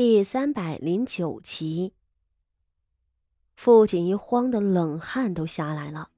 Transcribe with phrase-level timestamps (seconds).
[0.00, 1.92] 第三百零九集，
[3.56, 6.10] 傅锦衣慌得冷汗都下来了，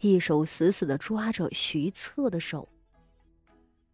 [0.00, 2.68] 一手死死的抓着徐策的手。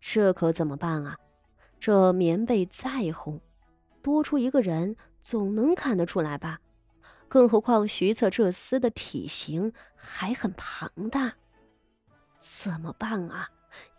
[0.01, 1.17] 这可怎么办啊？
[1.79, 3.39] 这棉被再厚，
[4.03, 6.59] 多出一个人总能看得出来吧？
[7.29, 11.35] 更何况徐策这厮的体型还很庞大，
[12.41, 13.49] 怎么办啊？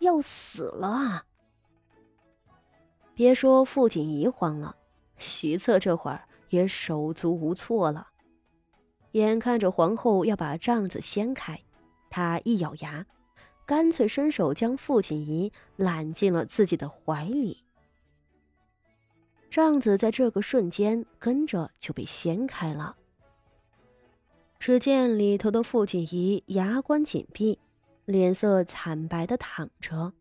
[0.00, 1.24] 要死了啊！
[3.14, 4.76] 别说傅锦衣慌了。
[5.20, 8.08] 徐策这会儿也手足无措了，
[9.12, 11.60] 眼看着皇后要把帐子掀开，
[12.08, 13.06] 他一咬牙，
[13.66, 17.62] 干脆伸手将傅锦仪揽进了自己的怀里。
[19.50, 22.96] 帐子在这个瞬间跟着就被掀开了，
[24.58, 27.58] 只见里头的傅锦仪牙关紧闭，
[28.06, 30.12] 脸色惨白的躺着，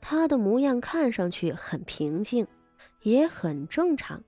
[0.00, 2.46] 他的模样看上去很平静。
[3.02, 4.22] 也很正常，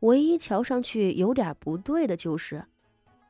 [0.00, 2.64] 唯一瞧上去有点不对的就是，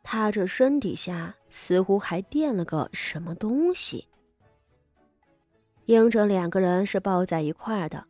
[0.03, 4.09] 他这身底下似乎还垫了个什么东西。
[5.87, 8.07] 英哲两个人是抱在一块儿的，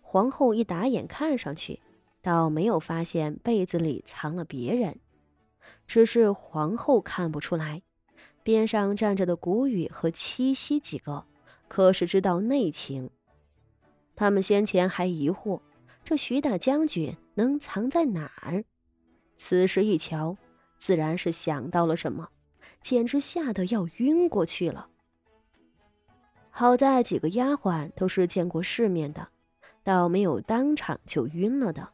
[0.00, 1.80] 皇后一打眼看上去，
[2.22, 4.98] 倒没有发现被子里藏了别人，
[5.86, 7.82] 只是皇后看不出来，
[8.42, 11.26] 边上站着的谷雨和七夕几个
[11.68, 13.10] 可是知道内情，
[14.16, 15.60] 他们先前还疑惑。
[16.08, 18.64] 这徐大将军能藏在哪儿？
[19.36, 20.34] 此时一瞧，
[20.78, 22.26] 自然是想到了什么，
[22.80, 24.88] 简直吓得要晕过去了。
[26.48, 29.28] 好在几个丫鬟都是见过世面的，
[29.84, 31.86] 倒没有当场就晕了的。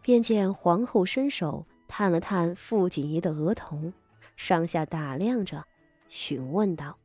[0.00, 3.92] 便见皇后伸手探了探傅锦仪的额头，
[4.36, 5.64] 上下打量着，
[6.08, 6.96] 询问道：“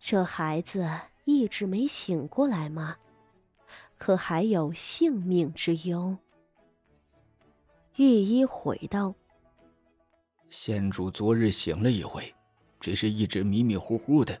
[0.00, 0.84] 这孩子
[1.26, 2.96] 一直没醒过来吗？”
[3.96, 6.16] 可还有性命之忧？
[7.96, 9.14] 御医回道
[10.50, 12.34] ：“县主昨日醒了一回，
[12.80, 14.38] 只是一直迷迷糊糊的。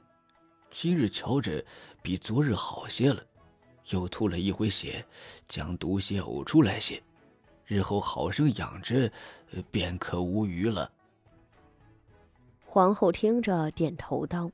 [0.70, 1.64] 今日瞧着
[2.02, 3.24] 比昨日好些了，
[3.90, 5.06] 又吐了一回血，
[5.46, 7.00] 将毒血呕出来些。
[7.64, 9.10] 日后好生养着，
[9.70, 10.90] 便可无虞了。”
[12.66, 14.50] 皇后听着，点头道：“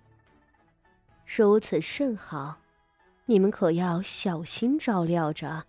[1.27, 2.61] 如此甚好。”
[3.31, 5.65] 你们可要小心照料着。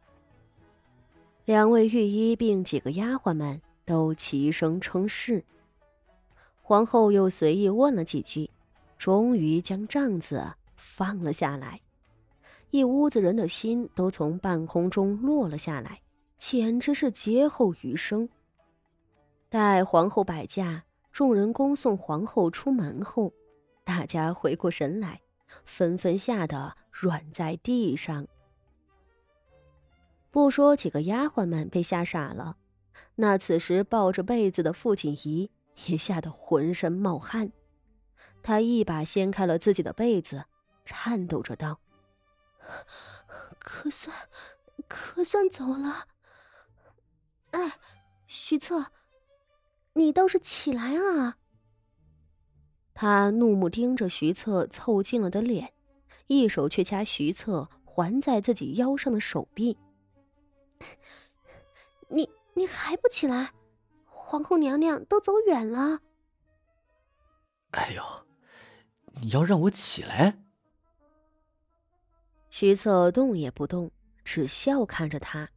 [1.46, 5.46] 两位御医并几个丫鬟们都齐声称是。
[6.64, 8.50] 皇后又随意问了几句，
[8.98, 10.44] 终于将帐子
[10.76, 11.80] 放了下来。
[12.72, 16.02] 一屋子人的心都从半空中落了下来，
[16.40, 18.28] 简直是劫后余生。
[19.50, 23.32] 待皇后摆驾，众人恭送皇后出门后，
[23.84, 25.22] 大家回过神来。
[25.66, 28.28] 纷纷吓得软在地上。
[30.30, 32.58] 不说几个丫鬟们被吓傻了，
[33.16, 35.52] 那此时抱着被子的傅锦仪
[35.88, 37.52] 也吓得浑身冒汗。
[38.42, 40.46] 他一把掀开了自己的被子，
[40.86, 41.80] 颤抖着道
[43.60, 44.16] ：“可算，
[44.88, 46.08] 可算走了。
[47.52, 47.80] 哎，
[48.26, 48.88] 徐策，
[49.94, 51.38] 你倒是起来啊！”
[53.02, 55.74] 他怒目盯着徐策凑近了的脸，
[56.28, 59.76] 一手却掐徐策环在自己腰上的手臂。
[62.10, 63.54] 你你还不起来？
[64.06, 66.00] 皇后娘娘都走远了。
[67.72, 68.04] 哎呦，
[69.20, 70.38] 你要让我起来？
[72.52, 73.90] 徐策动也不动，
[74.24, 75.50] 只笑看着他。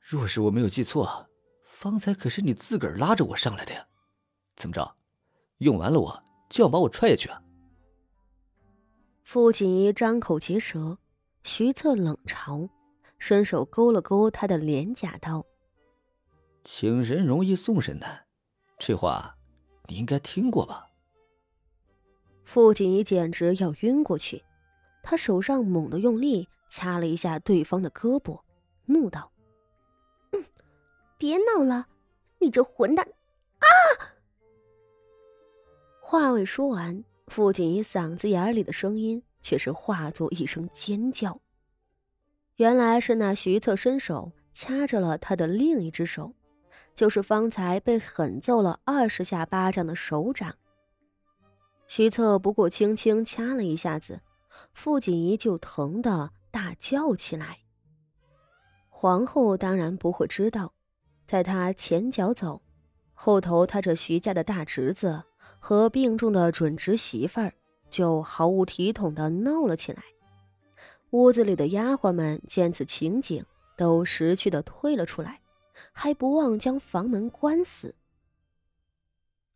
[0.00, 1.28] 若是我没有记错，
[1.66, 3.86] 方才可是你自个儿拉着我上来的呀？
[4.56, 4.96] 怎么着？
[5.64, 7.42] 用完了我就要把我踹下去啊！
[9.22, 10.98] 傅锦衣张口结舌，
[11.42, 12.68] 徐策冷嘲，
[13.18, 15.46] 伸手勾了勾他的脸颊，道
[16.62, 18.26] ：“请神容易送神难，
[18.78, 19.34] 这话
[19.88, 20.86] 你应该听过吧？”
[22.44, 24.44] 傅锦衣简直要晕过去，
[25.02, 28.38] 他手上猛地用力掐了一下对方的胳膊，
[28.84, 29.32] 怒道
[30.32, 30.44] ：“嗯，
[31.16, 31.88] 别闹了，
[32.38, 33.08] 你这混蛋！”
[36.14, 41.40] 话未说完，傅锦衣嗓子眼里的声音却是化作一声尖叫。
[42.54, 46.32] 原来是那徐策伸手掐着了他的另一只手，
[46.94, 50.54] 就是方才被狠揍了二十下巴掌的手掌。
[51.88, 54.20] 徐策不过轻轻掐了一下子，
[54.72, 57.58] 傅锦仪就疼得大叫起来。
[58.88, 60.74] 皇后当然不会知道，
[61.26, 62.62] 在她前脚走，
[63.14, 65.24] 后头他这徐家的大侄子。
[65.66, 67.54] 和病重的准侄媳妇儿
[67.88, 70.02] 就毫无体统的闹了起来。
[71.12, 73.42] 屋子里的丫鬟们见此情景，
[73.74, 75.40] 都识趣的退了出来，
[75.90, 77.94] 还不忘将房门关死。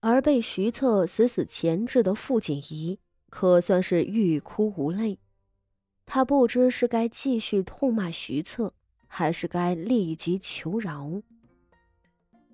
[0.01, 5.19] 而被徐策死死钳制的傅锦仪，可算是欲哭无泪。
[6.07, 8.73] 他不知是该继续痛骂徐策，
[9.07, 11.21] 还是该立即求饶。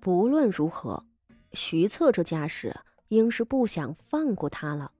[0.01, 1.05] 不论如何，
[1.53, 2.75] 徐策这架势，
[3.09, 4.91] 应是不想放过他了。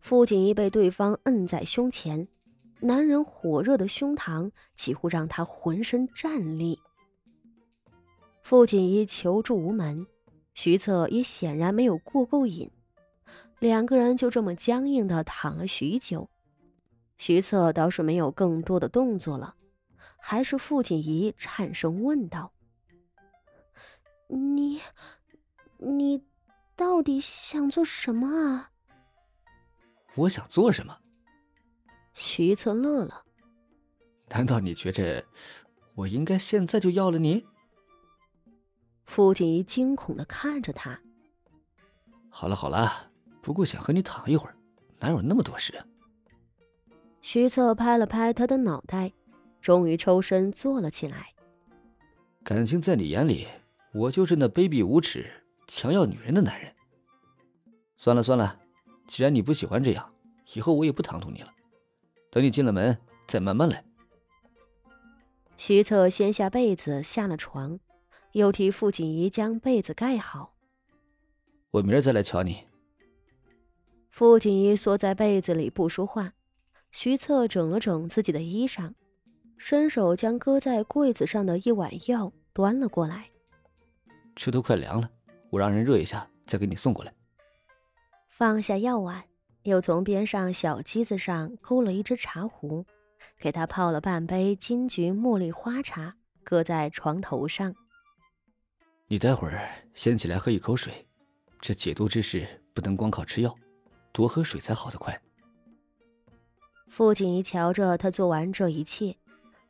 [0.00, 2.26] 傅锦仪被对方摁在胸前，
[2.80, 6.78] 男人火热的胸膛几乎让他浑身战栗。
[8.42, 10.06] 傅锦仪求助无门。
[10.54, 12.70] 徐策也显然没有过够瘾，
[13.58, 16.28] 两个人就这么僵硬的躺了许久。
[17.16, 19.54] 徐策倒是没有更多的动作了，
[20.18, 22.52] 还是傅锦仪颤声问道
[24.28, 24.78] ：“你，
[25.78, 26.22] 你
[26.76, 28.70] 到底想做什么啊
[30.16, 30.98] ？”“我想做什么？”
[32.14, 33.24] 徐策乐了。
[34.28, 35.24] “难道你觉着
[35.94, 37.46] 我应该现在就要了你？”
[39.04, 41.00] 傅锦仪惊恐的看着他。
[42.30, 43.10] 好了好了，
[43.42, 44.56] 不过想和你躺一会儿，
[45.00, 45.86] 哪有那么多事啊？
[47.20, 49.12] 徐策拍了拍他的脑袋，
[49.60, 51.34] 终于抽身坐了起来。
[52.42, 53.46] 感情在你眼里，
[53.92, 55.41] 我就是那卑鄙无耻、
[55.74, 56.70] 强要女人的男人。
[57.96, 58.60] 算了算了，
[59.06, 60.14] 既然你不喜欢这样，
[60.52, 61.50] 以后我也不唐突你了。
[62.30, 63.82] 等你进了门，再慢慢来。
[65.56, 67.80] 徐策掀下被子，下了床。
[68.32, 70.54] 又替傅锦仪将被子盖好。
[71.70, 72.66] 我明儿再来瞧你。
[74.10, 76.34] 傅锦仪缩在被子里不说话。
[76.90, 78.92] 徐策整了整自己的衣裳，
[79.56, 83.30] 伸手将搁在柜子上的一碗药端了过来。
[84.34, 85.10] 这都快凉了，
[85.52, 87.12] 我让人热一下再给你送过来。
[88.26, 89.22] 放下药碗，
[89.64, 92.86] 又从边上小机子上勾了一只茶壶，
[93.38, 97.74] 给他泡了半杯金桔茉莉花茶，搁在床头上。
[99.08, 99.60] 你待会儿
[99.92, 101.06] 先起来喝一口水，
[101.60, 103.54] 这解毒之事不能光靠吃药，
[104.10, 105.20] 多喝水才好得快。
[106.88, 109.18] 傅锦仪瞧着他做完这一切，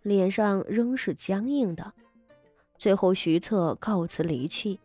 [0.02, 1.92] 脸上仍是僵硬的。
[2.78, 4.78] 最后，徐策告辞离去，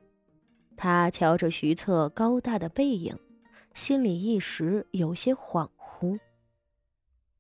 [0.78, 3.18] 他瞧着徐策高大的背影，
[3.74, 6.20] 心里一时有些恍惚。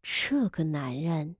[0.01, 1.35] 这个男人。